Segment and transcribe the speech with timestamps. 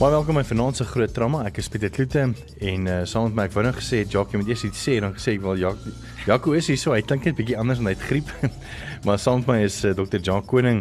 [0.00, 1.42] Baie welkom by Vanaand se groot trauma.
[1.44, 4.38] Ek is Pieter Kloete en uh, saam met my ek wou nou gesê Jacques, jy
[4.40, 5.98] moet eers iets sê en dan gesê ek wel Jacques.
[6.24, 8.30] Jacques is hier so, hy klink net bietjie anders en hy het griep.
[9.04, 10.16] maar saam met my is uh, Dr.
[10.16, 10.80] Jacques Koning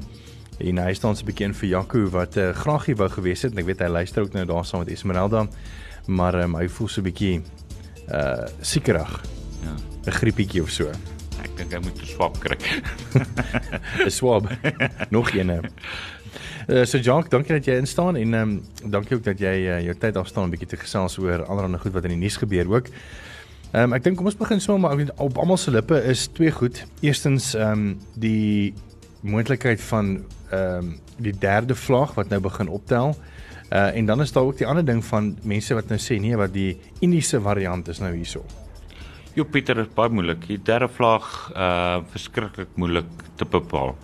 [0.64, 3.44] en hy staan so 'n bietjie in vir Jacques wat uh, graag hier wou gewees
[3.44, 5.50] het en ek weet hy luister ook nou daar saam met Esmeralda.
[6.08, 7.42] Maar um, hy voel so 'n bietjie
[8.08, 9.20] uh siekerig.
[9.68, 9.76] Ja.
[10.08, 10.96] 'n Griepietjie of so.
[11.44, 12.56] Ek dink hy moet 'n swab kry.
[14.08, 14.48] 'n Swab.
[15.12, 15.52] Nog een.
[16.70, 19.78] Uh, so Jacques, dankie dat jy instaan en ehm um, dankie ook dat jy uh,
[19.82, 22.70] jou tyd afstaan 'n bietjie te gesels oor allerlei goed wat in die nuus gebeur
[22.70, 22.92] ook.
[23.74, 26.52] Ehm um, ek dink kom ons begin sommer maar op almal se lippe is twee
[26.52, 26.86] goed.
[27.02, 28.74] Eerstens ehm um, die
[29.22, 33.16] moontlikheid van ehm um, die derde vlaag wat nou begin optel.
[33.74, 36.38] Uh en dan is daar ook die ander ding van mense wat nou sê nee
[36.38, 38.46] wat die Indiese variant is nou hierso.
[39.34, 40.46] Jo Pieter is baie moeilik.
[40.48, 43.98] Die derde vlaag uh verskriklik moeilik te bepaal.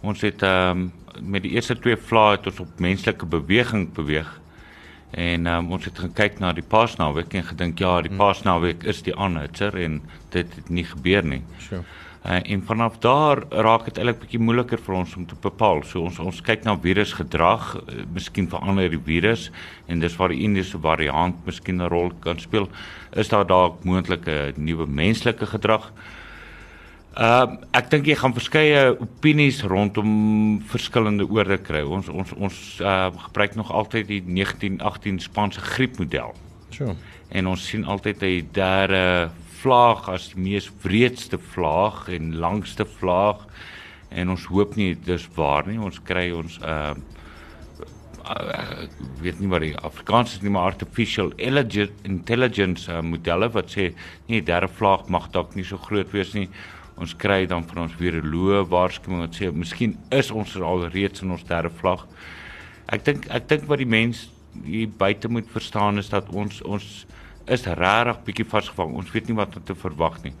[0.00, 4.28] Ons het ehm um, met die eerste twee vlae het ons op menslike beweging beweeg.
[5.10, 8.20] En um, ons het gekyk na die Paasnaweek en gedink ja, die hmm.
[8.20, 9.98] Paasnaweek is die aanhitser en
[10.30, 11.42] dit het nie gebeur nie.
[11.58, 11.82] Sure.
[12.20, 15.80] Uh, en vanaf daar raak dit eintlik bietjie moeiliker vir ons om te bepaal.
[15.88, 19.48] So ons ons kyk na virusgedrag, uh, miskien verander die virus
[19.88, 22.68] en dis waar die Indiese variant miskien 'n rol kan speel.
[23.16, 25.90] Is daar dalk moontlike nuwe menslike gedrag?
[25.90, 26.19] Uh
[27.20, 30.12] ek dink jy gaan verskeie opinies rondom
[30.70, 31.82] verskillende oorde kry.
[31.84, 36.32] Ons ons ons uh gebruik nog altyd die 1918 Spaanse griepmodel.
[36.72, 36.96] So.
[37.28, 43.44] En ons sien altyd 'n derde vlaag as die mees wreedste vlaag en langste vlaag
[44.08, 45.78] en ons hoop nie dis waar nie.
[45.78, 46.94] Ons kry ons uh
[48.24, 48.88] uh,
[49.20, 53.92] weet nie wat die Afrikaans is nie maar artificial intelligence uh, modelle wat sê
[54.28, 56.48] nee derde vlaag mag dalk nie so groot wees nie
[57.00, 61.32] ons kry dan van ons viroloë waarskuwing wat sê miskien is ons al reeds in
[61.32, 62.04] ons derde vlag.
[62.92, 64.28] Ek dink ek dink wat die mens
[64.64, 66.88] hier buite moet verstaan is dat ons ons
[67.50, 68.92] is regtig bietjie vasgevang.
[69.00, 70.34] Ons weet nie wat om te verwag nie.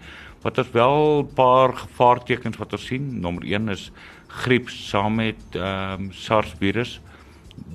[0.44, 3.20] Wat ons wel 'n paar gevaartekens wat ons sien.
[3.20, 3.90] Nommer 1 is
[4.28, 7.00] griep saam met ehm um, SARS virus.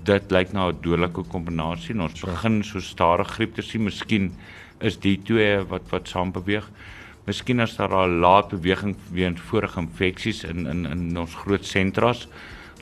[0.04, 2.00] Dit lyk na 'n dodelike kombinasie.
[2.00, 3.84] Ons begin so stadig griep te sien.
[3.84, 4.34] Miskien
[4.80, 6.70] is die twee wat wat saam beweeg.
[7.26, 12.28] Miskien as daar 'n laat beweging weens vorige infeksies in in in ons groot sentras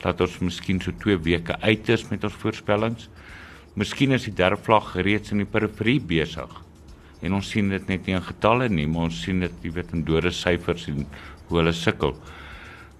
[0.02, 3.08] dat ons miskien so 2 weke uit is met ons voorspellings.
[3.74, 6.50] Miskien is die derde vlag reeds in die periferie besig.
[7.22, 9.92] En ons sien dit net nie in getalle nie, maar ons sien dit, jy weet,
[9.96, 11.06] in dode syfers en
[11.48, 12.14] hoe hulle sukkel.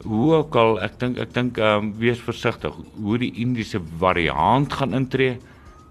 [0.05, 2.73] Hoe ook al, ek dink ek dink ehm um, wees versigtig.
[2.97, 5.37] Hoe die Indiese variant gaan intree,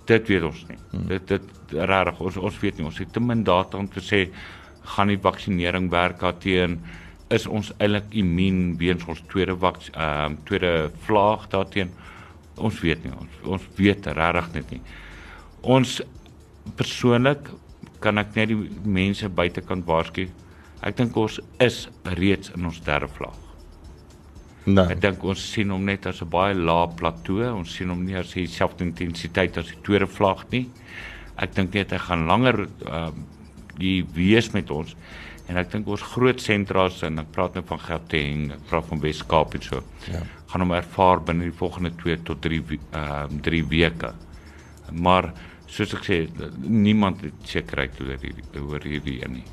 [0.09, 0.79] dit weet ons nie.
[0.91, 1.07] Hmm.
[1.07, 2.89] Dit dit regtig ons ons weet nie.
[2.89, 4.25] Ons het te min data om te sê
[4.83, 6.79] gaan die vaksinering werk daarteen
[7.33, 10.73] is ons eintlik immuun weens ons tweede vaks ehm uh, tweede
[11.07, 11.93] vlaag daarteen
[12.57, 14.81] ons weet nie ons ons weet regtig net nie
[15.61, 16.01] ons
[16.77, 17.49] persoonlik
[18.03, 20.27] kan ek net die mense buitekant waarsku
[20.83, 21.87] ek dink ons is
[22.19, 23.39] reeds in ons derde vlaag
[24.63, 24.93] Nee.
[24.93, 27.43] Ek dink ons sien hom net as 'n baie lae plateau.
[27.51, 30.69] Ons sien hom nie as dieselfde intensiteit as die tweede vlaag nie.
[31.37, 33.11] Ek dink net hy gaan langer uh,
[33.77, 34.95] die wees met ons.
[35.51, 39.01] En ek dink ons groot sentras en ek praat nou van Gauteng, ek praat van
[39.03, 39.83] Weskaap en so.
[40.07, 40.23] Ja.
[40.53, 44.11] gaan hom ervaar binne die volgende 2 tot 3 ehm uh, 3 weke.
[44.91, 45.31] Maar
[45.65, 46.17] soos ek sê,
[46.61, 49.45] niemand het sekerheid oor hierdie oor hierdie een nie.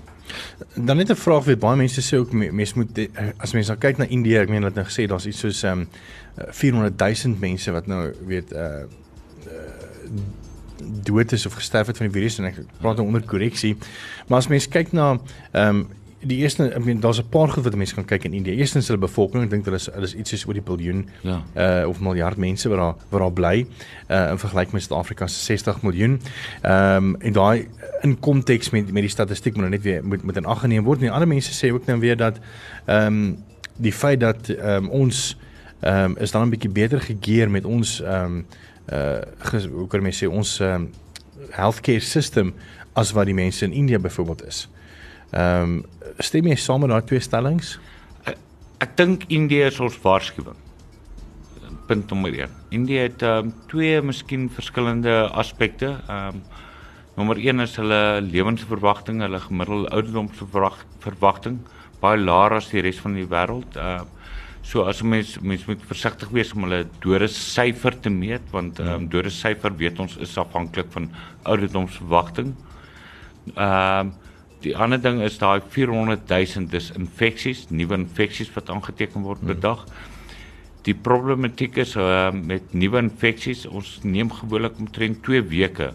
[0.77, 3.09] Dan net 'n vraag wat baie mense sê ook mense moet
[3.39, 5.89] as mense kyk na Indië, ek meen hulle gesê daar's iets soos ehm um,
[6.53, 8.85] 400 000 mense wat nou weet uh,
[9.49, 10.40] uh
[11.03, 13.77] dood is of gesterf het van die virus en ek praat nou onder korreksie.
[14.29, 15.19] Maar as mens kyk na
[15.53, 15.89] ehm um,
[16.21, 18.57] die eerste ek meen daar's 'n paar goed wat mense kan kyk in Indië.
[18.57, 21.43] Eerstens hulle bevolking, ek dink hulle is hulle is iets soos oor die biljoen Ja.
[21.57, 23.67] uh of miljard mense wat daar wat daar bly
[24.11, 26.21] uh in vergelyking met Suid-Afrika se 60 miljoen.
[26.63, 27.69] Ehm um, en daai
[28.03, 30.85] in konteks met met die statistiek moet nou net weer moet met in ag geneem
[30.85, 31.03] word.
[31.03, 32.39] En ander mense sê ook nou weer dat
[32.85, 33.39] ehm um,
[33.77, 35.37] die feit dat ehm um, ons
[35.81, 38.47] ehm um, is dan 'n bietjie beter gegeer met ons ehm um,
[38.91, 40.89] uh hoe kan mense sê ons um,
[41.55, 42.55] healthcare system
[42.99, 44.69] as wat die mense in Indië byvoorbeeld is.
[45.31, 45.85] Ehm um,
[46.19, 47.79] stem jy saam met daai twee stellings?
[48.25, 48.39] Ek,
[48.85, 50.59] ek dink Indië is ons waarskuwing.
[51.87, 52.57] Punt nommer 1.
[52.71, 55.99] Indië het ehm um, twee miskien verskillende aspekte.
[56.09, 56.43] Ehm um,
[57.19, 61.59] Nommer 1 is hulle lewensverwagting, hulle gemiddelde ouderdomsverwagting
[62.01, 63.77] baie laer as die res van die wêreld.
[63.77, 64.01] Uh
[64.63, 68.93] so as mens mens moet versigtig wees om hulle dode syfer te meet want ehm
[68.95, 71.11] um, dode syfer weet ons is afhanklik van
[71.45, 72.55] ouderdomsverwagting.
[73.57, 74.29] Ehm uh,
[74.61, 79.57] die ander ding is daai 400 000 dis infeksies, nuwe infeksies wat aangeteken word per
[79.57, 79.87] dag.
[80.85, 85.95] Die problematiek is uh, met nuwe infeksies, ons neem gewoonlik omtrent 2 weke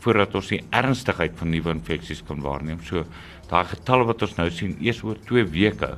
[0.00, 2.78] voordat ons die ernstigheid van nuwe infeksies kan waarneem.
[2.86, 3.02] So
[3.50, 5.96] daai getalle wat ons nou sien, eers oor 2 weke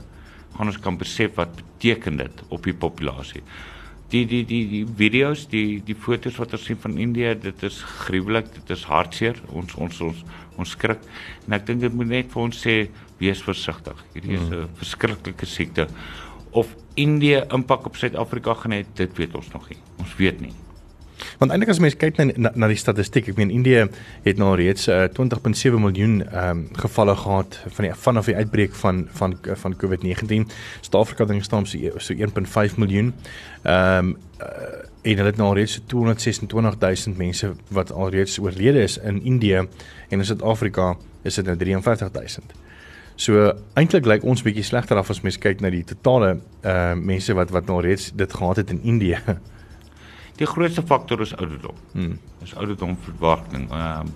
[0.57, 3.43] gaan ons kan besef wat beteken dit op die populasie.
[4.13, 7.79] Die die die die video's, die die foto's wat ons sien van Indië, dit is
[8.05, 9.41] gruwelik, dit is hartseer.
[9.49, 10.25] Ons ons ons
[10.61, 11.01] ons skrik.
[11.47, 12.77] En ek dink dit moet net vir ons sê
[13.23, 14.05] wees versigtig.
[14.13, 14.51] Hierdie is.
[14.51, 15.89] 'n verskriklike siekte.
[16.53, 19.79] Of Indië impak op Suid-Afrika gaan hê, dit weet ons nog nie.
[19.99, 20.53] Ons weet nie.
[21.39, 23.87] Want eintlik as mens kyk na, na na die statistiek, ek meen Indië
[24.25, 28.37] het nou reeds uh, eh, 20.7 miljoen ehm um, gevalle gehad van die vanaf die
[28.37, 30.49] uitbreek van van van COVID-19.
[30.81, 33.15] Suid-Afrika dink staan so so 1.5 miljoen.
[33.63, 34.17] Ehm um,
[35.03, 39.67] en hulle het nou reeds so 226000 mense wat alreeds oorlede is in Indië
[40.09, 42.55] en in Suid-Afrika is dit nou 53000.
[43.17, 47.35] So eintlik lyk ons bietjie slegter af as mens kyk na die totale uh mense
[47.35, 49.19] wat wat nou reeds dit gehad het in Indië.
[50.43, 51.77] Die grootste faktor is ouderdom.
[51.93, 52.19] Hmm.
[52.43, 53.69] Is ouderdom verwagting.
[53.71, 54.15] Ehm um,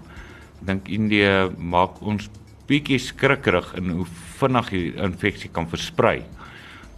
[0.67, 2.31] dink Indië maak ons
[2.67, 4.07] bietjie skrikkerig in hoe
[4.41, 6.25] vinnig die infeksie kan versprei.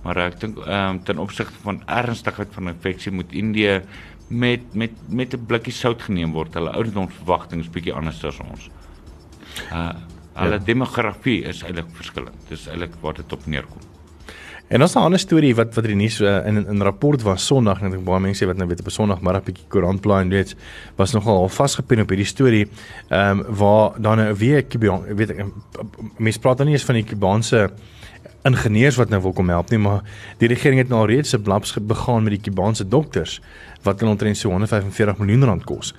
[0.04, 3.82] Maar ek dink ehm um, ten opsigte van ernstigheid van infeksie moet Indië
[4.28, 6.54] met met met 'n blikkie sout geneem word.
[6.54, 8.70] Hulle ouderdomsverwagting is bietjie anders as ons.
[9.72, 9.92] Uh
[10.38, 10.64] hulle ja.
[10.64, 12.48] demografie is eintlik verskillend.
[12.48, 13.82] Dis eintlik waar dit op neerkom.
[14.68, 17.80] En ons 'n ander storie wat wat die nuus uh, in in rapport was Sondag
[17.80, 20.56] en ek baie mense wat nou weet op 'n Sondagmiddag bietjie koerant plaai en weet
[20.96, 22.68] was nogal al vasgepin op hierdie storie.
[23.08, 25.44] Ehm um, waar dan nou weer Kibaan weet ek
[26.18, 27.70] mense praat dan nie eens van die Kubaanse
[28.44, 30.02] ingenieurs wat nou wil kom help nie, maar
[30.38, 33.40] die regering het nou al reeds 'n blaps begaan met die Kubaanse dokters
[33.82, 35.94] wat hulle omtrent so 145 miljoen rand kos.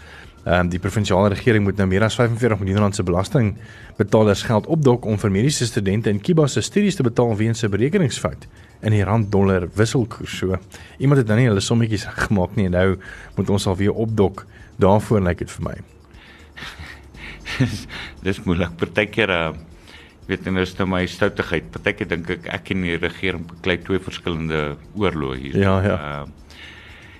[0.45, 3.55] Ehm um, die provinsiale regering moet nou meer as 45 miljoen rand se belasting
[3.99, 7.71] betalers geld opdok om vir mediese studente in Kiba se studies te betaal weens 'n
[7.71, 8.47] berekeningsfout
[8.81, 10.37] in die rand-dollar wisselkoers.
[10.37, 10.57] So
[10.97, 12.97] iemand het nou nie hulle sommetjies gemaak nie en nou
[13.35, 14.45] moet ons alweer opdok.
[14.79, 15.75] Daarvoor lyk dit vir my.
[18.25, 18.77] Dis moeilik.
[18.77, 19.51] Partykeer uh
[20.29, 21.71] weet jy nou is nou my stoutigheid.
[21.73, 25.57] Partykeer dink ek ek en die regering beklei twee verskillende oorloë hier.
[25.57, 25.95] Ja, ja.
[25.95, 26.51] Uh,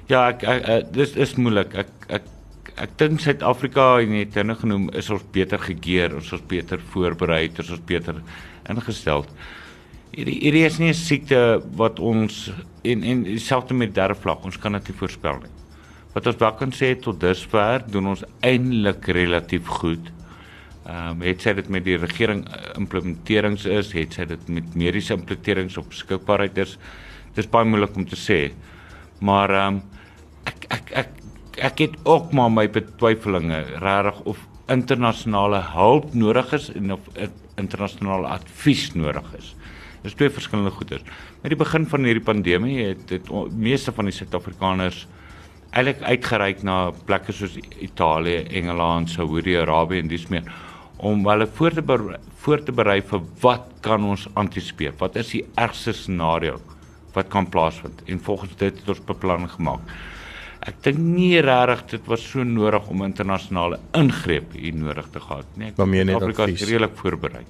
[0.08, 1.74] ja, ek, ek, ek dis is moeilik.
[1.74, 1.90] Ek
[2.20, 2.28] ek
[2.80, 7.50] ek dink Suid-Afrika en het nou genoem is ons beter gekeer, ons is beter voorberei,
[7.52, 8.22] ons is beter
[8.72, 9.26] ingestel.
[10.14, 12.52] Hierdie hierdie is nie 'n siekte wat ons
[12.84, 15.52] en en dieselfde met derde vlak, ons kan dit nie voorspel nie.
[16.14, 20.12] Wat ons wel kan sê tot dusver doen ons eintlik relatief goed.
[20.88, 24.76] Ehm um, het sy dit met die regering eh, implementerings is, het sy dit met
[24.76, 26.78] mediese implementerings op beskikbaarheid is.
[27.36, 28.52] Dit is baie moeilik om te sê.
[29.20, 29.82] Maar ehm um,
[30.46, 31.19] ek ek ek
[31.60, 37.08] ek het ook maar my betwyfelinge regtig of internasionale hulp nodig is en of
[37.60, 39.54] internasionale advies nodig is.
[40.04, 41.04] Dis twee verskillende goeders.
[41.42, 45.06] Met die begin van hierdie pandemie het dit meeste van die Suid-Afrikaners
[45.70, 50.48] eintlik uitgereik na plekke soos Italië, Engeland, Saudi-Arabië en dis meer
[51.00, 51.84] om hulle voor te
[52.40, 54.94] voor te berei vir wat kan ons antisipeer?
[55.00, 56.60] Wat is die ergste scenario
[57.14, 58.02] wat kan plaasvind?
[58.08, 59.80] En volgens dit het ons beplanning gemaak.
[60.68, 65.58] Ek dink nie regtig dit was so nodig om internasionale ingreep hier nodig te gehad
[65.60, 65.72] nie.
[65.72, 67.46] Ek meen net Afrika is redelik voorberei.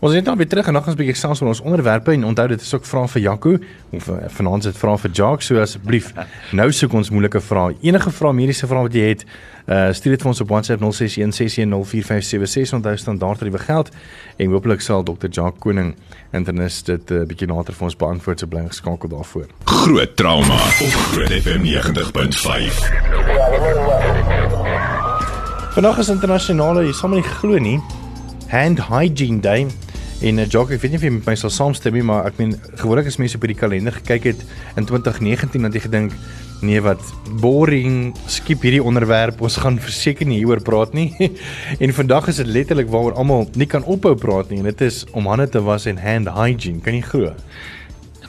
[0.00, 2.24] Ons is net nou weer terug en nog ons bietjie selfs van ons onderwerpe en
[2.24, 3.52] onthou dit is ook vra vir Jaco
[3.96, 6.12] of uh, vanaand het vra vir Jacques so asseblief
[6.58, 7.74] nou soek ons moeilike vrae.
[7.82, 9.24] Enige vrae mediese vrae wat jy het,
[9.66, 13.88] uh, stuur dit vir ons op WhatsApp 0616104576 onthou standaard tariewe geld
[14.36, 15.28] en hopelik sal Dr.
[15.30, 15.94] Jacques Koning
[16.34, 19.46] internis dit 'n uh, eh, bietjie later vir ons beantwoord se bly geskakel daarvoor.
[19.64, 22.92] Groot trauma op Groot FM 90.5.
[25.74, 27.80] Vanaand is internasionale, jy sal my nie glo nie,
[28.52, 29.66] Hand Hygiene Day.
[30.24, 32.38] En uh, Jock, ek weet nie of jy met my sal saamstem nie, maar ek
[32.40, 34.44] meen gewoonlik as mense op die kalender gekyk het
[34.78, 36.16] in 2019 dat jy gedink
[36.64, 37.02] nee wat
[37.42, 41.10] boring skip hierdie onderwerp ons gaan verseker nie hieroor praat nie
[41.82, 45.02] en vandag is dit letterlik waaroor almal nie kan ophou praat nie en dit is
[45.12, 47.34] om hande te was en hand hygiene kan jy glo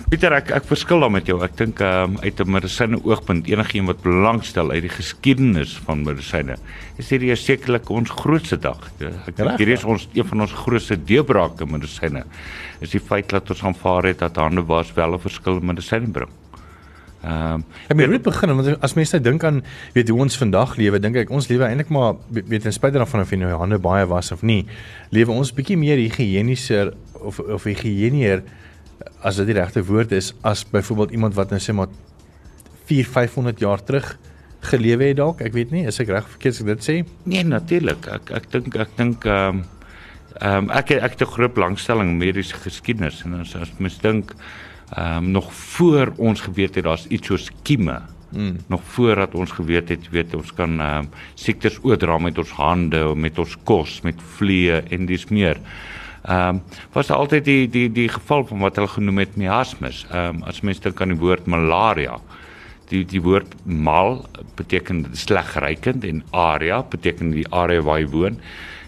[0.06, 1.40] Pieter ek ek verskil dan met jou.
[1.42, 6.58] Ek dink um, uit 'n medisyne oogpunt enigiemand wat belangstel uit die geskiedenis van medisyne,
[7.02, 8.78] is hierdie sekerlik ons grootste dag.
[9.02, 12.22] Ek dink hierdie is ons een van ons grootste deurbrake medisyne.
[12.82, 16.12] Is die feit dat ons aanvaar het dat hande was wel 'n verskil in medisyne
[16.12, 16.30] bring.
[17.24, 21.00] Ehm um, ek moet begin want as mense dink aan weet hoe ons vandag lewe,
[21.00, 24.06] dink ek ons lewe eintlik maar weet ten spyte daarvan of jy nou hande baie
[24.06, 24.68] was of nie,
[25.10, 28.44] lewe ons bietjie meer higieniser of of higienieer
[29.22, 31.92] as dit die regte woord is as byvoorbeeld iemand wat nou sê maar
[32.86, 34.18] 4 500 jaar terug
[34.66, 35.42] gelewe het dalk.
[35.46, 36.98] Ek weet nie, is ek reg verkeerd as ek dit sê?
[37.30, 38.08] Nee, natuurlik.
[38.12, 39.64] Ek ek dink ek dink ehm um,
[40.36, 43.98] ehm um, ek ek het 'n groot belangstelling in mediese geskiedenis en as as mens
[44.02, 44.36] dink
[44.96, 48.02] ehm um, nog voor ons geweet het daar's iets soos kieme.
[48.32, 48.58] Mm.
[48.68, 53.16] Nog voordat ons geweet het, weet ons kan ehm um, siektes oordra met ons hande,
[53.16, 55.58] met ons kos, met vliee en dis meer.
[56.26, 56.62] Ehm um,
[56.94, 60.06] was altyd die die die geval van wat hulle genoem het miasmus.
[60.10, 62.18] Ehm um, as mense dink aan die woord malaria.
[62.90, 64.26] Die die woord mal
[64.58, 68.40] beteken sleg rykend en area beteken die area waar jy woon.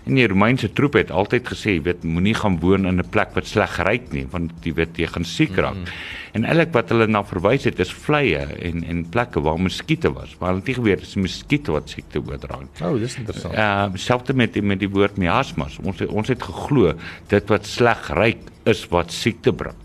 [0.07, 3.33] En die Romeinse troep het altyd gesê, jy weet, moenie gaan woon in 'n plek
[3.35, 5.75] wat sleg ryk nie, want jy weet jy gaan siek raak.
[5.75, 6.15] Mm -hmm.
[6.31, 10.35] En eintlik wat hulle na verwys het is vleie en en plekke waar muskiete was.
[10.39, 12.69] Maar hulle het nie geweet dis muskiete wat siekte oordra nie.
[12.81, 13.55] O, oh, dis interessant.
[13.55, 15.77] Uh, selfs met met die woord miasmas.
[15.83, 16.93] Ons het, ons het geglo
[17.27, 19.75] dit wat sleg ryk is wat siekte bring.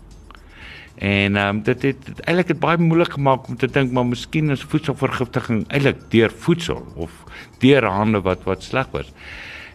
[0.95, 4.05] En ehm um, dit het, het eintlik dit baie moeilik gemaak om te dink maar
[4.05, 7.11] miskien is voedselvergiftiging eintlik deur voedsel of
[7.59, 9.09] deur hande wat wat sleg was.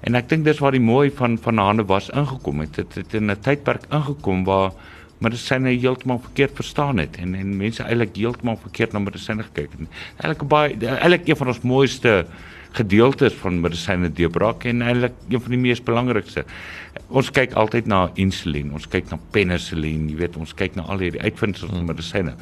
[0.00, 2.74] En ek dink dis waar die mooi van van hande was ingekom het.
[2.74, 4.72] Dit het in 'n tydperk ingekom waar
[5.18, 9.88] medisyne heeltemal verkeerd verstaan het en en mense eintlik heeltemal verkeerd na medisyne gekyk het.
[10.22, 12.26] Eintlik baie eintlik een van ons mooiste
[12.76, 16.44] gedeeltes van medisyne deurbraak en eintlik een van die mees belangrikste.
[17.08, 20.98] Ons kyk altyd na insulien, ons kyk na penicillin, jy weet, ons kyk na al
[20.98, 22.34] hierdie uitvindings van medisyne.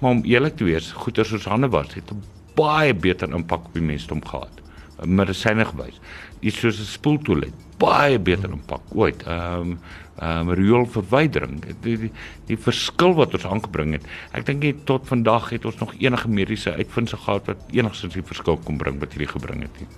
[0.00, 2.22] Maar om eerlik te wees, goeie soos hande was, het 'n
[2.56, 4.60] baie beter impak op die mensdom gehad.
[5.06, 6.00] Medisyne gewys
[6.40, 9.22] iets soos 'n spoeltoilet baie beter impak ooit.
[9.26, 9.78] Ehm um,
[10.20, 11.60] ehm um, rioolverwydering.
[11.80, 12.10] Die, die
[12.46, 14.04] die verskil wat ons aangebring het.
[14.36, 18.26] Ek dink net tot vandag het ons nog enige mediese uitvinding gehad wat enigstens die
[18.32, 19.88] verskil kon bring wat hierdie gebring het nie.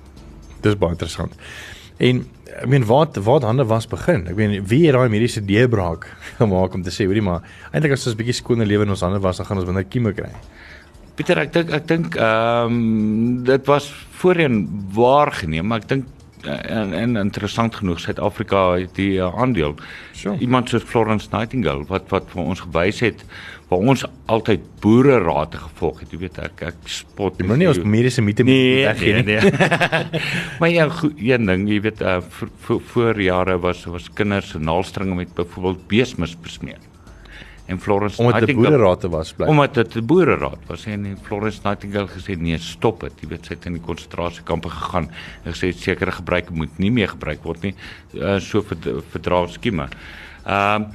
[0.62, 1.34] Dis baie interessant.
[1.98, 2.22] En
[2.60, 4.28] ek meen wat wat hande was begin.
[4.30, 6.06] Ek meen wie het daai mediese deurbraak
[6.38, 7.42] gemaak om te sê hoorie maar
[7.72, 9.84] eintlik as ons 'n bietjie skoner lewe in ons hande was dan gaan ons minder
[9.84, 10.30] kieme kry.
[11.16, 13.90] Pieter, ek dink ek dink ehm um, dit was
[14.22, 16.10] voorheen waargeneem, maar ek dink
[16.42, 19.76] en en interessant genoeg Suid-Afrika het die uh, aandeel.
[20.12, 20.36] Sure.
[20.42, 23.24] Iemand soos Florence Nightingale wat wat vir ons gewys het
[23.70, 26.12] waar ons altyd boere raad gevolg het.
[26.12, 27.38] Jy weet ek ek spot.
[27.40, 29.38] Jy moenie ons mediese mite nee, weggee nie.
[29.38, 30.22] Nee, nee.
[30.60, 32.18] maar ja, een ding, jy weet uh,
[32.66, 36.91] voor, voor jare was was kinders se naalstringe met byvoorbeeld beesmis besmeer
[37.72, 39.46] en Florence omdat Nightingale omdat dit boereraad was bly.
[39.52, 43.24] Omdat dit boereraad was en Florence Nightingale gesê nee, stop dit.
[43.24, 45.08] Jy weet sy het in die konsentrasiekampe gegaan
[45.42, 47.74] en gesê sekere gebruike moet nie meer gebruik word nie.
[48.12, 49.88] Uh, so verdra skieme.
[50.44, 50.92] Ehm um,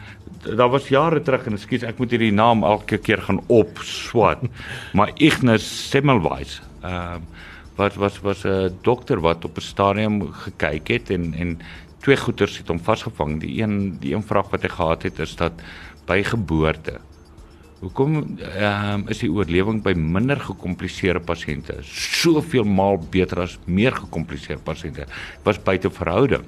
[0.57, 4.43] daar was jare terug en ekskuus ek moet hierdie naam elke keer gaan opswat.
[4.98, 7.27] maar Ignas Semmelweis ehm um,
[7.77, 11.60] wat was was 'n dokter wat op 'n stadium gekyk het en en
[12.01, 13.39] twee goeters het hom vasgevang.
[13.41, 15.53] Die een die een vraag wat hy gehad het is dat
[16.07, 16.97] by geboorte.
[17.77, 24.63] Hoekom um, is die oorlewing by minder gekompliseerde pasiënte soveel maal beter as meer gekompliseerde
[24.65, 25.05] pasiënte?
[25.45, 26.47] Was buite verhouding.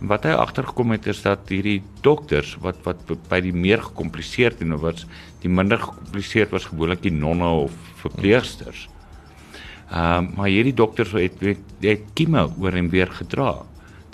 [0.00, 4.64] En wat hy agtergekom het is dat hierdie dokters wat wat by die meer gekompliseerde
[4.64, 5.04] en wat
[5.44, 8.88] die minder gekompliseerd was gewoonlik die nonne of verpleegsters.
[9.90, 13.52] Ehm um, maar hierdie dokters het het, het kieme oor en weer gedra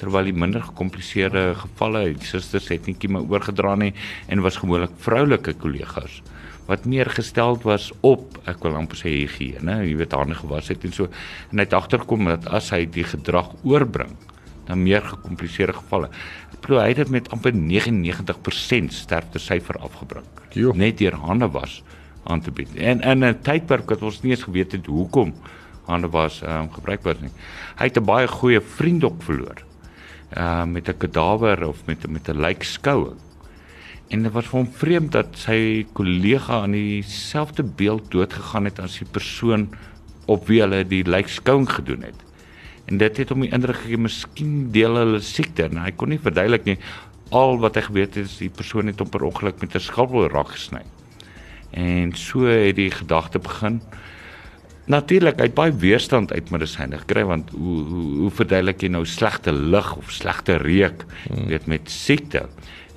[0.03, 3.93] terwyl die minder gekompliseerde gevalle, die susters het nie kieme oorgedra nie
[4.29, 6.21] en was gewoonlik vroulike kollegas
[6.69, 10.85] wat meer gestel was op ek wil amper sê higiëne, jy weet hande gewas het
[10.87, 11.09] en so
[11.51, 14.15] en hy het agterkom dat as hy die gedrag oorbring
[14.69, 16.09] dan meer gekompliseerde gevalle.
[16.55, 20.29] Ek glo hy het dit met amper 99% sterfte syfer afgebring.
[20.55, 20.71] Jo.
[20.79, 21.81] Net deur hande was
[22.31, 22.71] aan te bied.
[22.79, 25.35] En in 'n tydperk wat ons nie eens geweet het hoekom
[25.87, 27.35] hande was um, gebruik word nie.
[27.77, 29.72] Hy het 'n baie goeie vriend ook verloor
[30.37, 33.19] uh met 'n kadawer of met met 'n lijkskouing.
[34.09, 38.79] En dit was vir hom vreemd dat sy kollega aan dieselfde beeld dood gegaan het
[38.79, 39.69] as die persoon
[40.27, 42.21] op wie hulle die lijkskouing gedoen het.
[42.85, 46.19] En dit het hom die indruk gegee miskien deel hulle siekte en hy kon nie
[46.19, 46.79] verduidelik nie
[47.33, 50.29] al wat hy geweet het is die persoon het hom per ongeluk met 'n skalpel
[50.29, 50.83] raak gesny.
[51.71, 53.81] En so het die gedagte begin
[54.91, 59.05] Natuurlik, hy het baie weerstand uit medisyne gekry want hoe hoe, hoe verduidelik jy nou
[59.07, 61.47] slegte lug of slegte reuk, hmm.
[61.53, 62.49] weet met siekte.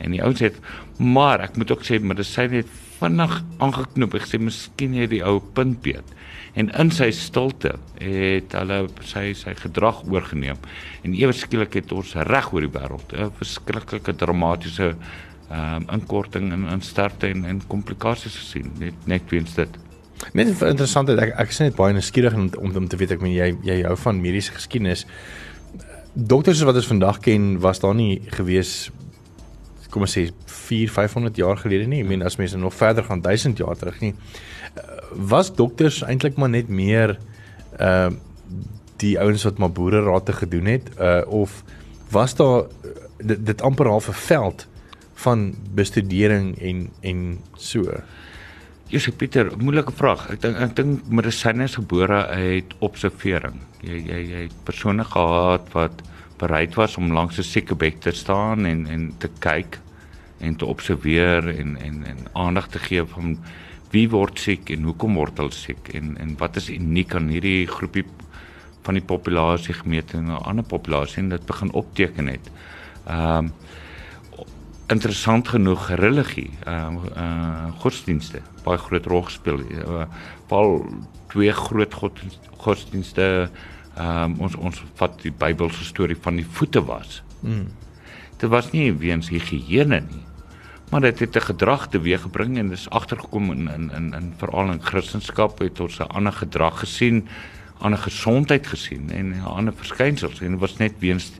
[0.01, 0.57] En die ouens het
[0.97, 4.15] maar ek moet ook sê medisyne het vinnig aangeknoop.
[4.17, 6.15] Ek sê miskien het die ou punt beet.
[6.55, 10.59] En in sy stilte het hulle sy sy gedrag oorgeneem.
[11.03, 14.95] En ewe skielik het ons reg oor die wêreld 'n verskriklike dramatiese
[15.51, 19.69] ehm um, inkorting in in sterfte en en komplikasies gesien net net weens dit.
[20.33, 23.35] Net interessant ek ek is net baie nuuskierig om om, om te weet ek meen
[23.35, 25.05] jy jy hou van mediese geskiedenis.
[26.13, 28.91] Dokters wat ons vandag ken was daar nie gewees
[29.95, 32.01] kom ons sê 4 500 jaar gelede nie.
[32.03, 34.13] Ek meen as mense nog verder gaan 1000 jaar terug nie.
[35.31, 37.17] Was dokters eintlik maar net meer
[37.79, 38.11] uh
[39.03, 41.57] die ouens wat maar boererate gedoen het uh of
[42.15, 42.69] was daar
[43.19, 44.67] dit, dit amper half 'n veld
[45.25, 47.83] van bestudering en en so.
[48.85, 50.27] Jesus Pieter, moeilike vraag.
[50.29, 53.57] Ek dink ek dink medisyne is gebore uit observering.
[53.81, 56.03] Jy jy jy het persone gehad wat
[56.37, 59.79] bereid was om langs 'n sieke bed te staan en en te kyk
[60.39, 63.37] en te observeer en en en aandag te gee van
[63.91, 67.65] wie word siek en hoekom word hulle siek en en wat is uniek aan hierdie
[67.65, 68.05] groepie
[68.83, 72.51] van die populasie gemeet en 'n ander populasie en dit begin opteken het.
[73.07, 73.53] Ehm um,
[74.87, 79.59] interessant genoeg religie, ehm uh, uh, godsdienste baie groot rol gespeel.
[79.59, 80.05] Uh,
[80.47, 80.85] Paul
[81.33, 82.19] twee groot god,
[82.57, 83.49] godsdienste
[83.95, 87.23] ehm um, ons ons vat die Bybelse storie van die voete was.
[87.41, 87.67] Mm.
[88.37, 90.23] Dit was nie weens higiëne nie.
[90.91, 94.81] Maar dit het 'n gedrag teweeggebring en dis agtergekom in in in, in veral in
[94.81, 97.27] Christendom het ons 'n ander gedrag gesien,
[97.79, 101.31] ander gesondheid gesien en 'n ander verskynsels en dit was net weens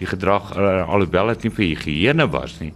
[0.00, 2.72] die gedrag uh, alhoewel dit nie vir higiëne was nie.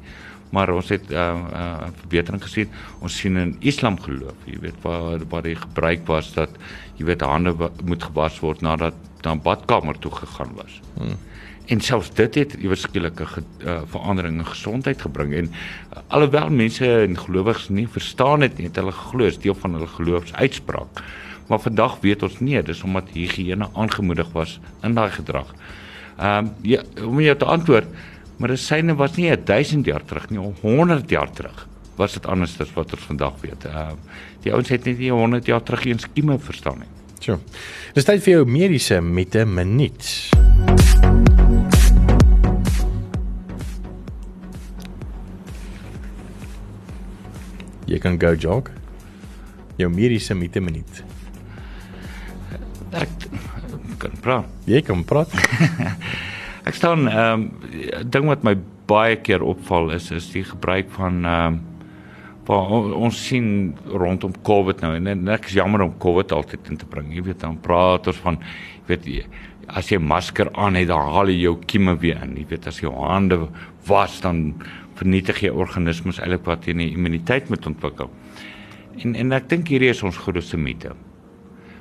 [0.50, 2.68] Maar ons het 'n uh, uh, verbetering gesien.
[3.00, 6.50] Ons sien in Islam geloof jy weet waar waar die gebruik was dat
[6.96, 10.80] jy weet hande moet gewas word nadat dan badkamer toe gegaan was.
[10.96, 11.18] Hmm.
[11.70, 15.34] en selfs dit het iewerskielik 'n uh, verandering in gesondheid gebring.
[15.34, 19.54] En uh, alhoewel mense en gelowiges nie verstaan dit nie het hulle glo is deel
[19.54, 21.02] van hulle geloofsuitspraak.
[21.46, 25.54] Maar vandag weet ons nie dis omdat higiëne aangemoedig was in daai gedrag
[26.20, 27.86] Ehm um, ja, om jou te antwoord,
[28.36, 32.92] medisyne was nie 1000 jaar terug nie, 100 jaar terug was dit anders as wat
[32.92, 33.64] ons vandag weet.
[33.64, 34.02] Ehm um,
[34.44, 36.90] die ouens het net nie 100 jaar terug eens skieme verstaan nie.
[37.20, 37.38] So.
[37.96, 40.30] Dis tyd vir jou mediese met 'n minuut.
[47.86, 48.70] Jy kan go jog.
[49.76, 51.04] Jou mediese met 'n minuut.
[52.92, 53.08] Ek
[54.00, 54.50] kan praat.
[54.70, 55.32] Jy kan praat.
[56.68, 57.48] ek staan ehm um,
[58.12, 58.56] ding wat my
[58.90, 61.60] baie keer opval is is die gebruik van ehm um,
[62.50, 66.88] waar ons sien rondom COVID nou en ek is jammer om COVID altyd in te
[66.88, 67.12] bring.
[67.14, 69.06] Jy weet dan praat ons van jy weet
[69.70, 72.34] as jy masker aan het dan haal jy jou kieme weer in.
[72.40, 73.38] Jy weet as jy jou hande
[73.86, 74.56] was dan
[74.98, 78.10] vernietig jy organismes eintlik wat teen die immuniteit moet ontwikkel.
[79.04, 80.96] En en ek dink hierdie is ons grootste mite.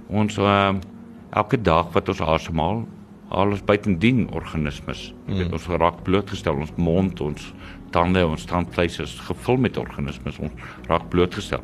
[0.10, 0.95] Ons ehm uh,
[1.30, 2.88] elke dag wat ons asemhaal,
[3.30, 5.12] alles buitendien organismes.
[5.28, 5.58] Jy weet mm.
[5.60, 7.52] ons raak blootgestel, ons mond, ons
[7.94, 10.39] tande, ons tandvleis is gevul met organismes.
[10.42, 11.62] Ons raak blootgestel.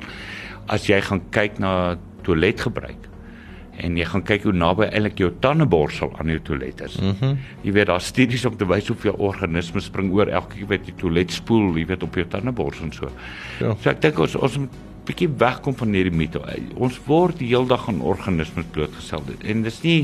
[0.69, 1.73] As jy gaan kyk na
[2.25, 3.09] toiletgebruik
[3.83, 6.95] en jy gaan kyk hoe naby eintlik jou tandeborsel aan jou toilet is.
[7.01, 7.37] Mm -hmm.
[7.61, 10.93] Jy weet daar studies om te wys hoeveel organismes spring oor elke keer wat jy
[10.97, 13.09] toilet spoel, jy weet op jou tandeborsel en so.
[13.59, 13.75] Ja.
[13.81, 14.59] So ek dink ons ons
[15.05, 16.41] bietjie wegkom van hierdie mite.
[16.75, 19.99] Ons word die hele dag aan organismes blootgestel en dis nie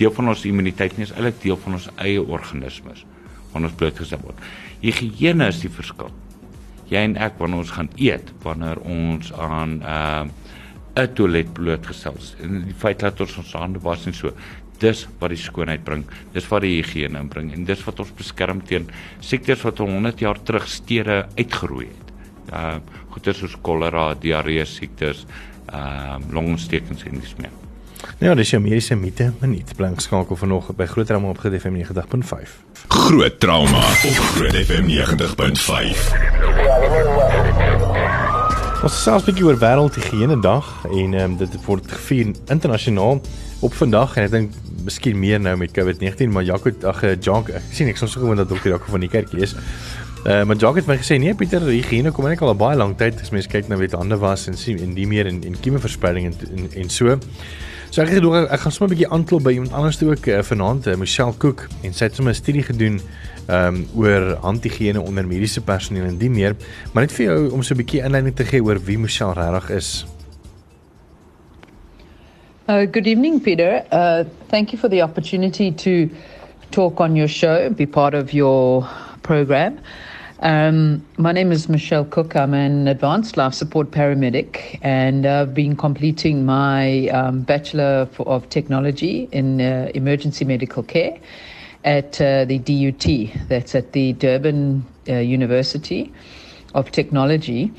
[0.00, 3.04] deel van ons immuniteit nie, dis eintlik deel van ons eie organismes
[3.52, 4.40] wat ons blootgestel word.
[4.82, 6.10] Higiëne is die verskil.
[6.90, 10.46] Jy en ek wanneer ons gaan eet, wanneer ons aan 'n uh,
[10.96, 14.32] 'n toilet blootgestel is en die feit dat ons ons hande was en so
[14.80, 18.62] dis wat die skoonheid bring dis wat die higiëne bring en dis wat ons beskerm
[18.70, 18.88] teen
[19.24, 22.14] siektes wat 100 jaar terug stede uitgeroei het
[22.52, 22.78] uh
[23.16, 25.24] goeie soos kolera, diarree siektes,
[25.66, 27.54] ehm uh, longontstekings en dis meer.
[28.20, 31.74] Ja, dis jou mediese mite, minuut blank skakel vanoggend by Groot Trauma op Groot FM
[31.80, 32.52] 90.5.
[32.88, 34.96] Groot Trauma op Groot FM 90.5.
[38.84, 43.20] Ons selfs 'n bietjie oor wêreldhigiëne dag en ehm um, dit word gevier internasionaal
[43.60, 44.50] op vandag en ek dink
[44.84, 48.20] miskien meer nou met COVID-19 maar Jaco ag eh, Jank ek sien ek soms so
[48.20, 49.56] gewoon dat dokter Jaco van die kerkie is.
[50.26, 53.20] Uh, maar Jacques het my gesê nee Pieter, higiëne kom eintlik al baie lank tyd
[53.22, 56.24] as mens kyk na weet hande was en sien en die meer en en kiemeverspreiding
[56.26, 57.14] en, en en so.
[57.94, 60.40] So ek gedoen ek gaan sommer 'n bietjie aanklop by iemand anders toe ook uh,
[60.42, 62.98] vanaand, uh, Michelle Cook en sy het sommer 'n studie gedoen
[63.46, 66.56] um oor handhigiëne onder mediese personeel en die meer.
[66.92, 69.70] Maar net vir jou om so 'n bietjie inleiding te gee oor wie Michelle regtig
[69.70, 70.06] is.
[72.68, 73.84] Uh, good evening, Peter.
[73.92, 76.10] Uh, thank you for the opportunity to
[76.70, 78.84] talk on your show, be part of your
[79.22, 79.78] program.
[80.40, 82.36] Um, my name is Michelle Cook.
[82.36, 89.30] I'm an advanced life support paramedic, and I've been completing my um, Bachelor of Technology
[89.32, 91.18] in uh, Emergency Medical Care
[91.84, 96.12] at uh, the DUT, that's at the Durban uh, University
[96.74, 97.72] of Technology.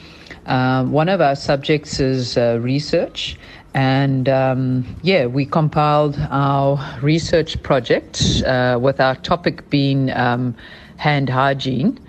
[0.48, 3.38] Um, one of our subjects is uh, research.
[3.76, 10.56] And um, yeah, we compiled our research project uh, with our topic being um,
[10.96, 12.00] hand hygiene.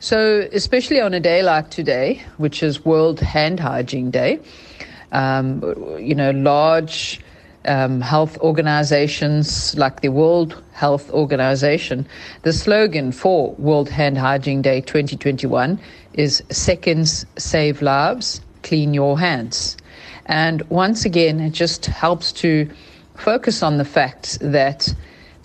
[0.00, 4.38] So, especially on a day like today, which is World Hand Hygiene Day,
[5.10, 5.60] um,
[5.98, 7.20] you know, large
[7.64, 12.06] um, health organizations like the World Health Organization,
[12.42, 15.80] the slogan for World Hand Hygiene Day 2021
[16.12, 19.76] is Seconds Save Lives, Clean Your Hands.
[20.26, 22.70] And once again, it just helps to
[23.16, 24.94] focus on the fact that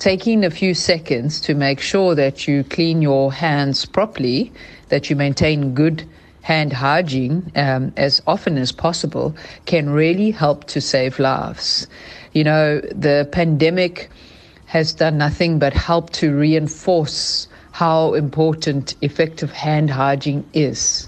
[0.04, 4.52] taking a few seconds to make sure that you clean your hands properly,
[4.90, 6.04] that you maintain good
[6.42, 9.34] hand hygiene um, as often as possible,
[9.66, 11.88] can really help to save lives.
[12.34, 14.10] You know, the pandemic
[14.66, 21.08] has done nothing but help to reinforce how important effective hand hygiene is.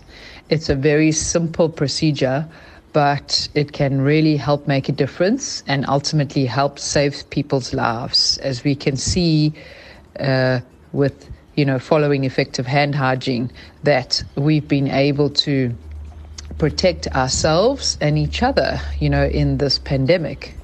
[0.49, 2.47] It's a very simple procedure
[2.95, 8.63] but it can really help make a difference and ultimately help save people's lives, as
[8.63, 9.51] we can see
[10.21, 10.61] uh,
[10.93, 13.51] with you know following effective hand hygiene
[13.83, 15.75] that we've been able to
[16.57, 20.55] protect ourselves and each other, you know, in this pandemic.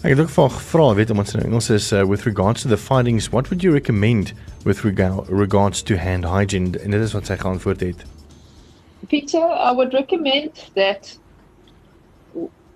[0.00, 2.80] Ek het ook vir gevra, weet ons in Engels is uh, with regards to the
[2.80, 4.32] findings, what would you recommend
[4.64, 4.80] with
[5.28, 6.72] regards to hand hygiene?
[6.80, 8.06] En dit is wat sy geantwoord het.
[9.12, 11.18] Peter, I would recommend that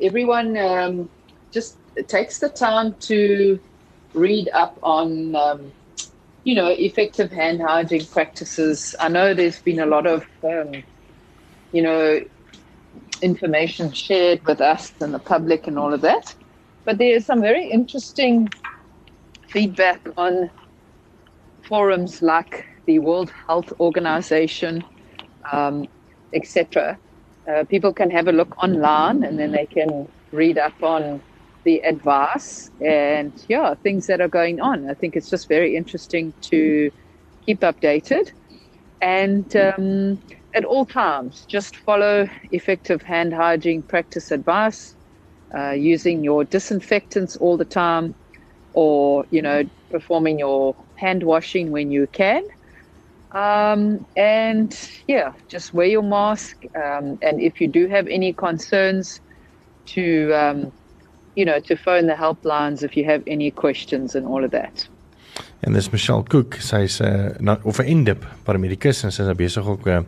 [0.04, 1.08] everyone um,
[1.50, 3.58] just takes the time to
[4.12, 5.72] read up on, um,
[6.44, 8.94] you know, effective hand hygiene practices.
[9.00, 10.82] I know there's been a lot of, um,
[11.72, 12.20] you know,
[13.22, 16.34] information shared with us and the public and all of that.
[16.84, 18.50] But there is some very interesting
[19.48, 20.50] feedback on
[21.62, 24.84] forums like the World Health Organization,
[25.50, 25.88] um,
[26.34, 26.98] etc
[27.48, 31.22] uh, people can have a look online and then they can read up on
[31.64, 34.88] the advice and yeah things that are going on.
[34.90, 36.90] I think it's just very interesting to
[37.44, 38.32] keep updated.
[39.00, 40.22] And um,
[40.54, 44.96] at all times just follow effective hand hygiene practice advice
[45.56, 48.14] uh, using your disinfectants all the time
[48.72, 52.42] or you know performing your hand washing when you can
[53.34, 56.64] um, and yeah, just wear your mask.
[56.74, 59.20] Um, and if you do have any concerns,
[59.84, 60.72] to um,
[61.34, 64.88] you know, to phone the helplines if you have any questions and all of that.
[65.60, 69.86] En dis Michelle Cook, sy's 'n uh, of 'n endip paramedikus en sy's besig ook
[69.86, 69.98] uh,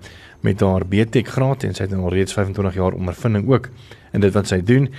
[0.41, 3.69] met haar BTech graad en sy het al reeds 25 jaar ondervinding ook
[4.13, 4.93] in dit wat sy doen.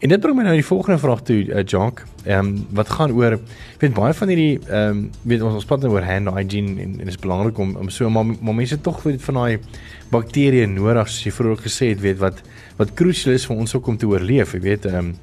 [0.00, 2.06] En dit bring my nou die volgende vraag toe, uh, Jacques.
[2.24, 3.34] Ehm um, wat gaan oor
[3.80, 6.94] weet baie van hierdie ehm um, weet ons ons praat nou oor hand hygiene en,
[6.94, 9.58] en dit is belangrik om om so maar, maar mense tog weet van daai
[10.12, 12.40] bakterieë nodig soos jy vroeër gesê het, weet wat
[12.80, 15.14] wat krusial is vir ons ook om te oorleef, jy weet ehm um,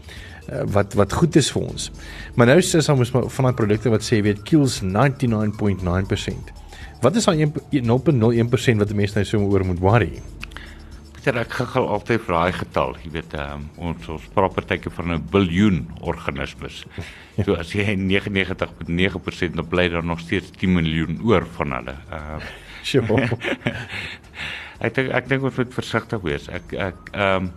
[0.77, 1.89] wat wat goed is vir ons.
[2.35, 6.53] Maar nou sê ons van daai produkte wat sê weet kills 99.9%.
[7.01, 10.21] Wat is daai 0.01% wat mense nou so oor moet worry?
[11.27, 12.93] Pieter, ek gegil altyd vir daai getal.
[13.03, 16.85] Jy weet, um, ons ons praat partyke van 'n biljoen organismes.
[17.35, 17.43] Ja.
[17.43, 21.95] So as jy 99.9% dan bly daar nog steeds 10 miljoen oor van hulle.
[22.11, 22.47] Ehm uh,
[22.89, 23.27] sure.
[24.85, 26.47] ek dink ek dink ons moet versigtig wees.
[26.47, 27.51] Ek ek ehm um,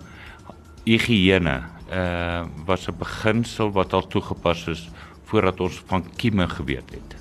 [0.82, 1.62] higiëne
[1.94, 4.90] uh was 'n beginsel wat al toegepas is
[5.30, 7.14] voordat ons van kieme geweet het.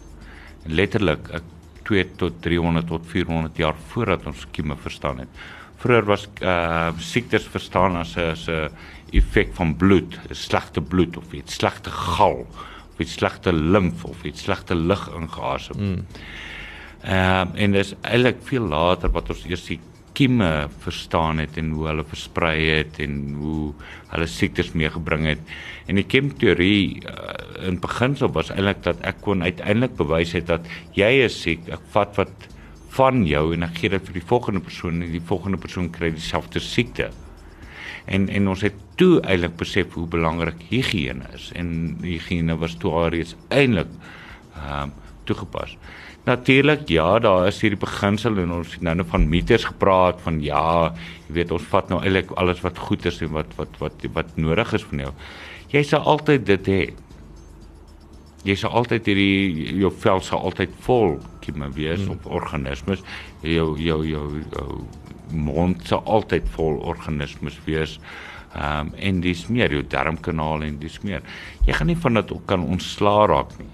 [0.65, 1.43] Letterlik ek
[1.85, 5.29] 2 tot 300 tot 400 jaar voordat ons kieme verstaan het
[5.79, 8.69] vroeër was uh siektes verstaan as 'n as 'n
[9.11, 12.45] effek van bloed, slegte bloed of iets slegte gal
[12.93, 15.77] of iets slegte limf of iets slegte lug ingeasem.
[15.79, 16.05] Ehm mm.
[17.55, 19.79] uh, en dis eintlik veel later wat ons eers die
[20.19, 23.71] kieme verstaan het en hoe hulle versprei het en hoe
[24.11, 25.53] hulle siektes meegebring het.
[25.87, 30.67] En die kiemteorie uh, in beginsel was eintlik dat ek kon uiteindelik bewys het dat
[30.97, 32.49] jy is siek, ek vat wat
[32.95, 36.11] van jou en ek gee dit vir die volgende persoon en die volgende persoon kry
[36.15, 37.09] dieselfde siekte.
[38.09, 41.71] En en ons het toe eintlik besef hoe belangrik higiëne is en
[42.03, 43.91] higiëne was toe alreeds eintlik
[44.55, 44.95] ehm um,
[45.29, 45.75] toegepas.
[46.25, 50.39] Natuurlik ja, daar is hierdie beginsel en ons het nou net van mites gepraat van
[50.43, 50.91] ja,
[51.27, 54.33] jy weet ons vat nou eintlik alles wat goed is en wat wat wat wat
[54.37, 55.13] nodig is vir jou.
[55.75, 56.81] Jy sal altyd dit hê
[58.47, 61.17] jy sal altyd hierdie jou vel sal altyd vol
[61.49, 62.15] kieme wees hmm.
[62.15, 63.03] of organismes
[63.41, 64.81] jou jou jou, jou
[65.31, 67.99] mond sal altyd vol organismes wees
[68.49, 71.21] ehm um, en dis meer jou darmkanaal en dis meer
[71.67, 73.69] jy gaan nie van dit kan ontslaa raak nie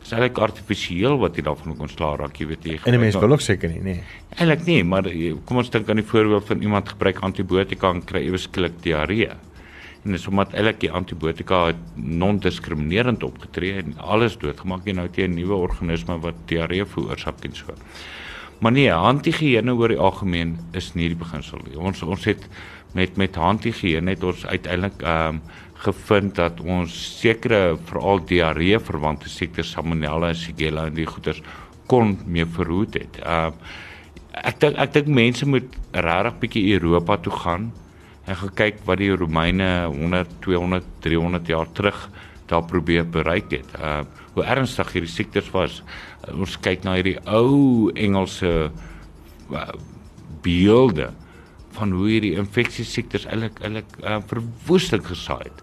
[0.00, 2.76] Dis eintlik artifisieel wat jy daarvan kon slaag raak, jy weet jy.
[2.88, 4.02] En 'n mens wil ook seker nie, nee.
[4.38, 8.04] Eintlik nie, maar eh, kom ons dink aan die voorbeeld van iemand gebruik antibiotika en
[8.04, 9.28] kry ewe skielik diarree.
[10.04, 15.34] En dis omdat die antibiotika non-diskriminerend opgetree en alles doodgemaak en nou het jy 'n
[15.34, 17.74] nuwe organisme wat diarree veroorsaak en so.
[18.60, 21.78] Maar nee, handhigiëne oor die algemeen is nie die beginsel nie.
[21.78, 22.48] Ons ons het
[22.92, 25.42] met met handhigiëne het ons uiteindelik ehm um,
[25.80, 31.40] gevind dat ons sekere veral diarree verwante siektes salmonella en shigella en die goeters
[31.86, 33.16] kon mee verhoed het.
[33.24, 33.76] Ehm uh,
[34.44, 37.72] ek dink ek dink mense moet regtig bietjie Europa toe gaan
[38.30, 41.98] en gaan kyk wat die Romeine 100, 200, 300 jaar terug
[42.50, 43.74] daar probeer bereik het.
[43.78, 44.00] Uh,
[44.34, 45.80] hoe ernstig hierdie siektes was.
[46.26, 48.70] Uh, ons kyk na hierdie ou Engelse
[49.50, 49.66] uh,
[50.42, 51.10] beelde
[51.76, 55.62] van hoe hierdie infeksie siektes eintlik eintlik uh, verwoesting gesaai het.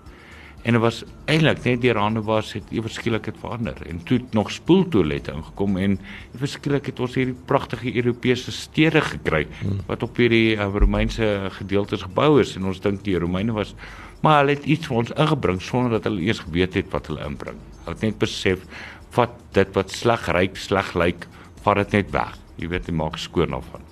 [0.68, 4.20] En dit was eintlik net die rande was het ewe skielik het verander en toe
[4.36, 5.96] nog spoeltoilette ingekom en
[6.36, 9.86] ewe skielik het ons hierdie pragtige Europese stede gekry hmm.
[9.88, 11.30] wat op hierdie uh, Romeinse
[11.62, 13.72] gedeeltes gebou is en ons dink die Romeine was
[14.22, 17.26] maar hulle het iets vir ons ingebring sonder dat hulle eers geweet het wat hulle
[17.28, 17.60] inbring.
[17.84, 18.66] Hulle het net besef
[19.16, 21.28] vat dit wat sleg ryk, sleg lyk,
[21.66, 22.34] vat dit net weg.
[22.58, 23.87] Jy weet, jy maak skoon daarvan.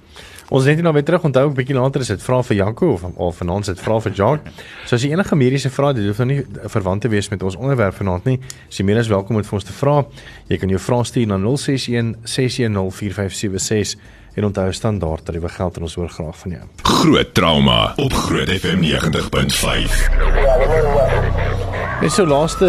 [0.54, 3.04] Ons net nou weer terug onthou 'n bietjie later is dit vra vir Janko of
[3.16, 4.40] of vanaand is dit vra vir Jan.
[4.86, 7.56] So as jy enige mediese vrae het, hoef nou nie verwant te wees met ons
[7.56, 8.40] onderwerp vanaand nie.
[8.70, 10.06] As jy meer as welkom om vir ons te vra.
[10.48, 13.98] Jy kan jou vrae stuur na 061 610 4576
[14.36, 16.64] en onthou standaard dat jy geld en ons hoor graag van jou.
[16.84, 21.65] Groot trauma op Groot FM 90.5.
[22.02, 22.68] Net so laaste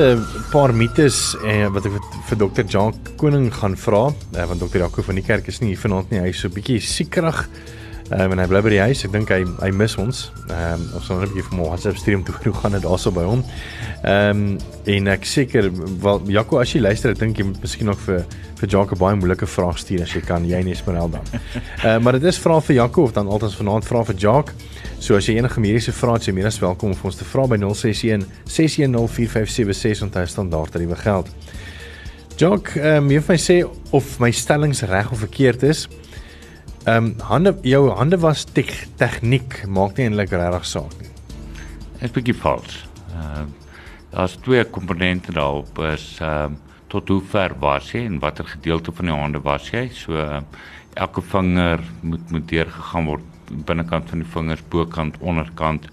[0.52, 1.96] paar mites eh, wat ek
[2.28, 4.04] vir dokter Jan Koning gaan vra,
[4.36, 6.20] eh, want dokter Jaco van die kerk is nie hier vanaand nie.
[6.22, 7.40] Hy is so bietjie siekrig.
[8.06, 9.00] Ehm um, en hy bly by die huis.
[9.02, 10.20] Ek dink hy hy mis ons.
[10.46, 12.84] Ehm um, ons net 'n bietjie vir hom WhatsApp stuur om te hoe gaan dit
[12.84, 13.42] daarso by hom.
[14.04, 14.58] Ehm um,
[14.94, 15.70] en ek seker
[16.04, 18.22] wel Jaco as jy luister, ek dink jy moet miskien nog vir
[18.60, 20.46] vir Jaco baie moeilike vrae stuur as jy kan.
[20.46, 21.18] Jy nie Esmeralda.
[21.34, 24.52] Ehm uh, maar dit is vra vir Jaco of dan altyd vanaand vra vir Jaco.
[25.00, 27.46] So as jy enige mediese vrae het, jy meer as welkom om ons te vra
[27.50, 31.28] by 061 610 4576 onthou standaard tariewe geld.
[32.36, 33.62] Jock, ehm um, jy vir my sê
[33.96, 35.88] of my stellings reg of verkeerd is.
[36.86, 38.62] Ehm um, hande jou hande was te
[38.94, 41.08] tegniek maak nie eintlik regtig saak nie.
[41.96, 42.76] Dit is bietjie vals.
[43.10, 43.72] Ehm uh,
[44.12, 48.94] daar's twee komponente daarop is ehm um, tot hoe ver was jy en watter gedeelte
[48.94, 49.88] van die hande was jy?
[49.90, 50.38] So uh,
[50.94, 53.26] elke vinger moet moet deurgegaan word
[53.66, 55.90] binnekant van die vingers, bokant, onderkant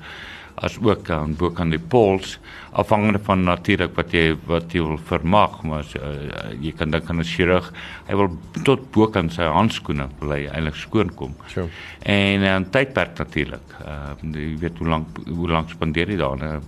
[0.56, 2.38] as ook aan bokant die pols
[2.72, 7.10] afhangende van natuurlik wat jy wat jy wil vermag maar as, uh, jy kan dink
[7.10, 7.72] aan 'n chirurg
[8.08, 8.30] hy wil
[8.64, 11.36] tot bokant sy handskoene wil hy eintlik skoon kom.
[11.48, 11.70] Sure.
[12.06, 13.68] En 'n uh, tydperk natuurlik.
[13.82, 16.42] Uh, jy weet hoe lank hoe lank spandeer jy daar?
[16.42, 16.60] Uh,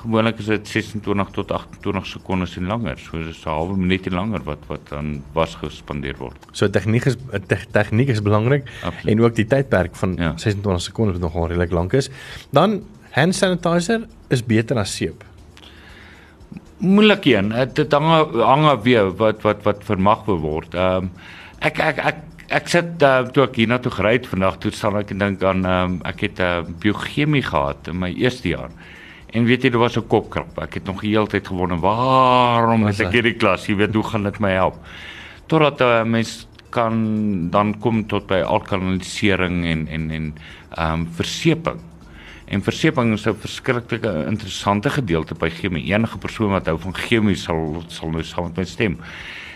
[0.00, 2.98] gewoonlik is dit 26 tot 28 sekondes en langer.
[2.98, 6.36] So dis 'n halwe minuut en langer wat wat dan was gespandeer word.
[6.52, 9.06] So tegniek is te, tegniek is belangrik Absoluut.
[9.06, 10.32] en ook die tydperk van ja.
[10.36, 12.10] 26 sekondes wat nogal redelik lank is.
[12.50, 15.24] Dan hand sanitizer is beter as seep.
[16.80, 17.52] Moeilik een.
[17.74, 18.08] Dit hang
[18.40, 20.74] hang weer wat wat wat vermag word.
[20.74, 21.10] Ehm um,
[21.60, 22.20] ek ek ek
[22.50, 26.00] ek sit uh, toe ek hiernatoe gery het vandag toe sal ek dink aan um,
[26.08, 28.70] ek het 'n uh, eh, biochemie gehad in my eerste jaar.
[29.30, 30.58] En weet jy, dit was 'n kopkrap.
[30.58, 33.66] Ek het nog die hele tyd gewonder, waarom het ek hierdie klas?
[33.66, 34.76] Jy weet, hoe gaan dit my help?
[35.46, 40.34] Totdat 'n uh, mens kan dan kom tot by alkalisering en en en
[40.70, 41.89] ehm um, verseping.
[42.50, 45.84] En verseping is 'n verskriklike interessante gedeelte by chemie.
[45.94, 48.98] Enige persoon wat hou van chemie sal sal nou saam met my stem.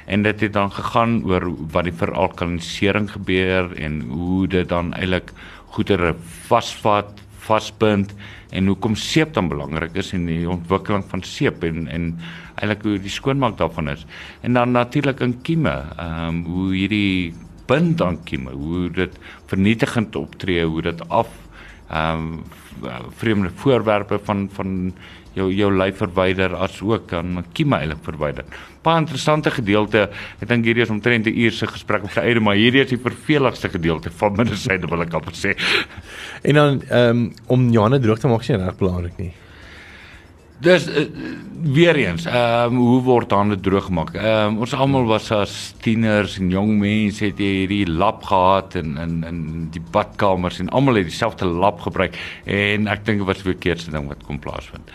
[0.07, 5.33] En dit het dan gegaan oor wat die veralkalisering gebeur en hoe dit dan eintlik
[5.67, 6.15] goedere
[6.47, 8.15] vasvat, vasbind
[8.51, 12.19] en hoekom seep dan belangrik is en die ontwikkeling van seep en en
[12.55, 14.07] eintlik hoe die skoonmaak daarvan is.
[14.41, 17.35] En dan natuurlik in kieme, ehm um, hoe hierdie
[17.67, 21.29] bind aan kieme, hoe dit vernietigend optree, hoe dit af
[21.91, 22.45] ehm um,
[23.17, 24.93] vreemde voorwerpe van van
[25.35, 28.45] jou jou lyf verwyder as ook aan kieme eintlik verwyder.
[28.83, 30.09] Baie interessante gedeelte.
[30.41, 32.91] Ek dink hierdie is omtrent 'n uur se gesprek op sy eie, maar hierdie is
[32.91, 35.57] die verveligste gedeelte van medisyne wil ek amper sê.
[36.43, 39.33] En dan ehm um, om Johanne droog te maak is reg belangrik nie.
[40.65, 41.03] Dis uh,
[41.75, 44.15] weer eens, ehm um, hoe word hande droog gemaak?
[44.17, 48.97] Ehm um, ons almal was as tieners en jong mense het hierdie lap gehad in
[49.03, 49.43] in in
[49.75, 52.17] die badkamers en almal het dieselfde lap gebruik
[52.49, 54.89] en ek dink dit was verkeerd se ding wat kom plaasvind.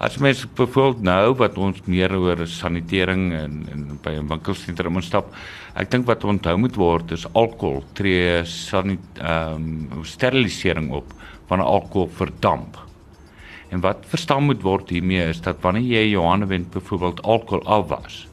[0.00, 5.34] As mens byvoorbeeld nou wat ons meer oor sanitering en en by 'n winkelsentrum instap,
[5.74, 11.12] ek dink wat onthou moet word is alkohol tree sanit ehm um, sterilisering op
[11.48, 12.89] wanneer alkohol verdamp.
[13.70, 17.62] En wat verstaan moet word hiermee is dat wanneer jy jou hande wend byvoorbeeld alkohol
[17.70, 18.24] afwas,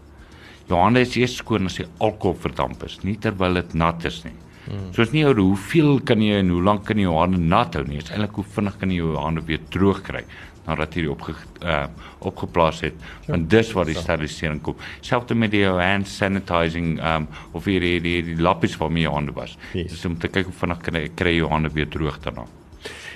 [0.67, 4.23] jou hande is eers skoon as die alkohol verdamp is, nie terwyl dit nat is
[4.26, 4.36] nie.
[4.67, 4.89] Hmm.
[4.91, 7.78] So is nie oor hoeveel kan jy en hoe lank kan jy jou hande nat
[7.78, 10.26] hou nie, is eintlik hoe vinnig kan jy jou hande weer droog kry
[10.67, 11.32] nadat jy opge
[11.63, 11.86] uh,
[12.28, 12.95] opgeplaas het.
[13.23, 14.76] Ja, Want dis waar die sterilisering kom.
[15.06, 19.32] Selfs met die hand sanitizing um of hier die die, die lappies van my hande
[19.38, 19.56] was.
[19.71, 19.93] Yes.
[19.93, 22.43] Dis om te kyk hoe vinnig kan jy kry jou hande weer droog daarna.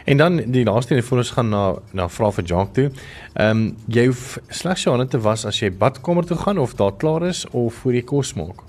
[0.05, 3.05] En dan die laaste een voor ons gaan na na vra vir Jacques toe.
[3.33, 6.73] Ehm um, jy hoef slegs jou hande te was as jy badkamer toe gaan of
[6.75, 8.63] daar klaar is of voor jy kos maak.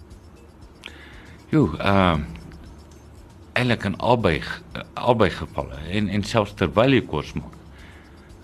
[1.48, 2.26] Jo, ehm um,
[3.52, 4.40] eintlik in albei
[4.94, 7.58] albei gevalle en en selfs terwyl jy kos maak.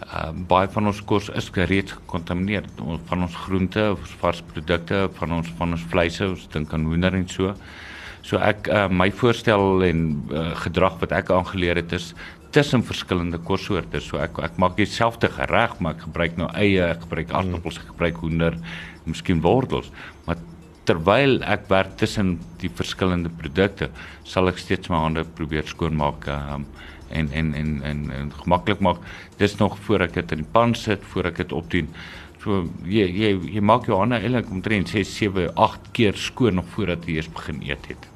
[0.08, 2.64] Uh, baie van ons kos is gereed gekontamineer
[3.08, 7.14] van ons groente of vars produkte, van ons van ons vleise, ons dink aan hoender
[7.14, 7.54] en so.
[8.22, 12.12] So ek uh, my voorstel en uh, gedrag wat ek aangeleer het is
[12.58, 14.00] tussen verskillende kossoorte.
[14.02, 17.92] So ek ek maak dieselfde gereg, maar ek gebruik nou eie, ek gebruik aardappels, ek
[17.92, 18.56] gebruik hoender,
[19.06, 19.92] miskien wortels.
[20.26, 20.40] Maar
[20.88, 23.90] terwyl ek werk tussen die verskillende produkte,
[24.26, 26.66] sal ek steeds my hande probeer skoonmaak um,
[27.14, 29.04] en en en en, en gemaklik maak.
[29.38, 31.92] Dis nog voor ek dit in die pan sit, voor ek dit opdien.
[32.42, 36.70] So jy jy jy maak jou hande eintlik omtrent 6 7 8 keer skoon nog
[36.74, 38.12] voordat jy eers begin eet het.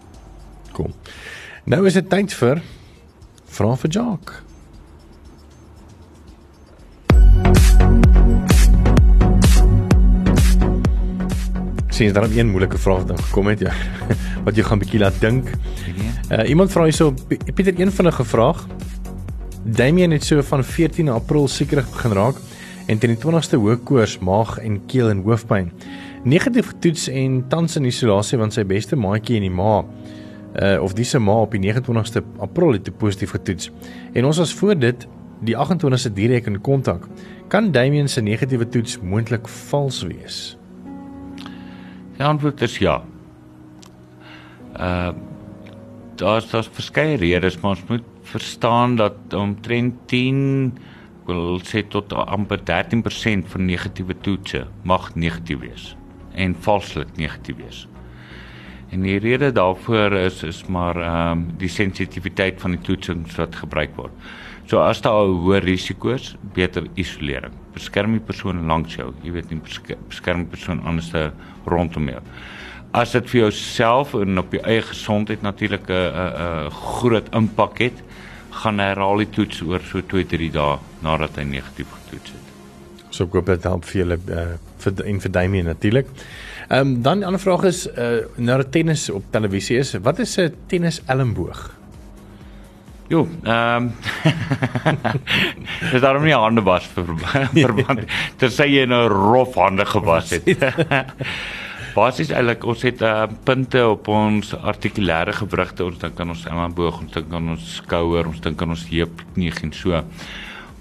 [0.72, 0.94] Kom.
[1.68, 2.64] Nou is dit tyd vir
[3.52, 4.40] Vra vir Jacques.
[11.92, 13.72] Sien daar 'n moeilike vraag dan gekom het ja.
[14.44, 15.50] Wat jy gaan bietjie laat dink.
[16.30, 17.14] Uh, iemand vra hierso
[17.54, 18.66] Pieter een vinnige vraag.
[19.64, 22.36] Damien het so van 14 April sekerig begin raak
[22.86, 25.72] en teen die 20ste hoë koors, maag en keel en hoofpyn.
[26.24, 29.84] Negatief getoets en tans in isolasie want sy beste maatjie in die ma
[30.52, 33.70] uh of dis ma op die 29ste April het positief getoets.
[34.12, 35.06] En ons was voor dit
[35.40, 37.06] die 28ste direk in kontak.
[37.48, 40.56] Kan Damien se negatiewe toets moontlik vals wees?
[42.16, 43.02] Die antwoord is ja.
[44.76, 45.12] Uh
[46.22, 50.78] daar's daar's verskeie redes, maar ons moet verstaan dat omtrent 10
[51.26, 55.96] wil sê tot amper 13% van negatiewe toetse mag negatief wees
[56.34, 57.86] en valslik negatief wees.
[58.92, 63.56] En die rede daarvoor is is maar ehm um, die sensitiwiteit van die toetsings wat
[63.56, 64.12] gebruik word.
[64.68, 67.54] So as daar 'n hoë risiko is, beter isolering.
[67.72, 69.60] Beskerm die persoon langs jou, jy weet nie
[70.08, 71.10] beskerm die persoon anders
[71.64, 72.20] rondom jou.
[72.92, 77.78] As dit vir jouself en op jou eie gesondheid natuurlik 'n 'n 'n groot impak
[77.78, 78.02] het,
[78.50, 82.46] gaan herhaal die toets oor so 2-3 dae nadat hy negatief getoets het.
[83.10, 86.06] So ek hoop dit help vir julle uh, vir en vir Damien natuurlik.
[86.72, 90.18] Ehm um, dan die ander vraag is uh nou dat tennis op televisie is, wat
[90.18, 91.70] is 'n tennis elmboog?
[93.08, 93.92] Jo, ehm um,
[95.92, 97.04] Dis daarom nie hande was vir
[97.66, 98.00] verband.
[98.38, 100.48] Sê jy nou rof hande gewas het.
[101.94, 107.02] Basies eintlik ons het uh, punte op ons artikulêre gewrigte, ons dink aan ons elmboog,
[107.04, 110.00] ons dink aan ons skouer, ons dink aan ons heup, nie en so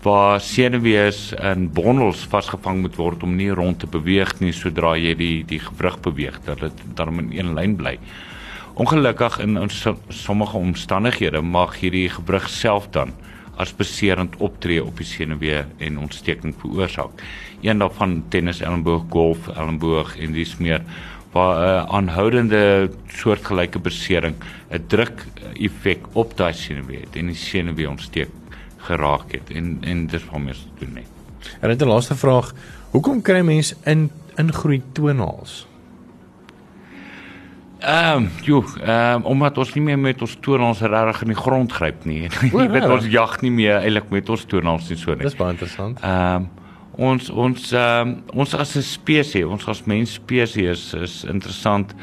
[0.02, 5.14] waar senuwees in bondels vasgevang moet word om nie rond te beweeg nie sodra jy
[5.18, 7.98] die die gewrig beweeg dat dit dan in een lyn bly.
[8.82, 13.14] Ongelukkig in ons sommige omstandighede mag hierdie gewrig self dan
[13.62, 17.22] as beserend optree op die senuwee en ontsteking veroorsaak.
[17.62, 20.82] Een daarvan tennis elmboog, golf elmboog en dis meer
[21.32, 24.36] waar 'n uh, aanhoudende soortgelyke besering
[24.72, 28.41] 'n druk effek op daai senuwee het en die senuwee ontsteek
[28.88, 31.08] geraak het en en dis wat mens doen nie.
[31.60, 32.54] En dit 'n laaste vraag,
[32.92, 35.68] hoekom kry mense in ingroei toenaals?
[37.82, 41.36] Ehm, um, jo, ehm um, omdat ons nie meer met ons toenaals regtig in die
[41.36, 42.30] grond gryp nie.
[42.54, 45.26] Jy weet ons jag nie meer eintlik met ons toenaals nie so nie.
[45.26, 45.98] Dis baie interessant.
[46.02, 46.50] Ehm um,
[47.10, 51.96] ons ons ehm um, ons as 'n spesies, ons as mens spesies is, is interessant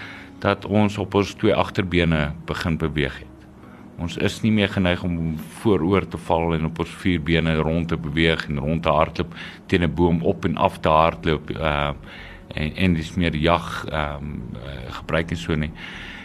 [0.43, 3.38] dat ons op ons twee agterbene begin beweeg het.
[3.99, 7.89] Ons is nie meer geneig om vooroor te val en op ons vier bene rond
[7.89, 9.35] te beweeg en rond te hardloop
[9.67, 11.93] teen 'n boom op en af te hardloop uh
[12.55, 15.71] en en dis meer jag ehm um, uh, gebruik en so nie.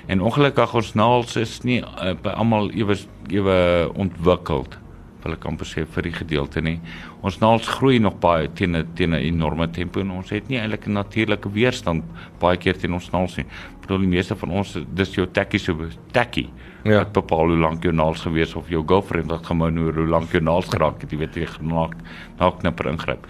[0.05, 2.95] En ongelukkig ons naels is nie uh, by almal ewe
[3.27, 4.77] ewe ontwikkeld
[5.23, 6.79] wil ek amper sê vir die gedeelte nie.
[7.23, 10.59] Ons naels groei nog baie teen 'n teen 'n enorme tempo en ons het nie
[10.59, 12.03] eintlik 'n natuurlike weerstand
[12.39, 13.45] baie keer teen ons naels nie.
[13.45, 16.49] Ek bedoel die meeste van ons dis jou tekkie so tekkie.
[16.83, 16.97] Ja.
[16.97, 20.31] Wat bepaal hoe lank jou naels gewees of jou girlfriend wat gemou nou hoe lank
[20.31, 21.95] jou naels geraak het, jy weet jy gemaak
[22.39, 23.25] na knipper ingryp.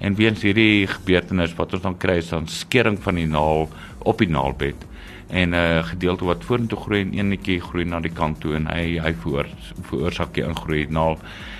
[0.00, 3.68] En weens hierdie gebeurtenis wat ons dan kry is dan skering van die naal
[3.98, 4.86] op die naalbed
[5.28, 8.66] en 'n uh, gedeelte wat vorentoe groei en eenetjie groei na die kant toe en
[8.66, 9.46] hy hy voor
[9.82, 11.53] veroorsaak die ingroei naal eh,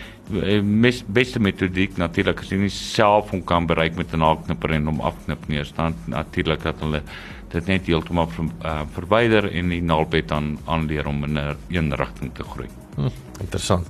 [0.62, 4.86] mes beste metodiek natuurlik as jy nie self hom kan bereik met 'n naalknipper en
[4.86, 7.02] hom afknip nie dan natuurlik dat hulle
[7.52, 11.94] dit net heeltemal ver, uh, verwyder en die naalbed dan aanleer om in 'n een
[11.94, 12.68] rigting te groei.
[12.96, 13.08] Hm,
[13.40, 13.86] interessant.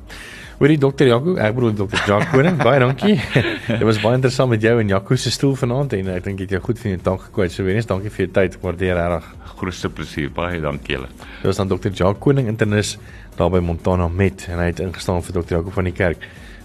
[0.54, 3.16] Hoorie dokter Jaco, ek bedoel dokter Jacques Koning, baie dankie.
[3.80, 6.46] Dit was baie interessant met jou en Jaco se stoel vanaand en ek dink jy
[6.46, 7.54] het jou goed van jou tang gekwyt.
[7.56, 8.54] So weer eens dankie vir jou tyd.
[8.60, 9.26] Ek waardeer regtig.
[9.58, 10.30] Grootste plesier.
[10.34, 11.10] Baie dankie julle.
[11.40, 12.94] Dit was dan dokter Jacques Koning internis
[13.34, 16.22] daar by Montana Met en hy het ingestaan vir dokter Jaco van die kerk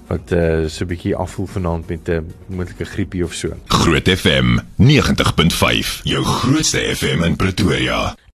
[0.10, 3.54] wat uh, so 'n bietjie afvoel vanaand met 'n uh, moontlike griepie of so.
[3.68, 8.16] Groot FM 90.5, jou grootste FM in Pretoria.